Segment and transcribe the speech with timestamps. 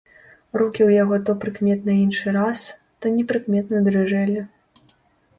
[0.59, 2.63] Рукі ў яго то прыкметна іншы раз,
[2.99, 4.41] то непрыкметна дрыжэлі.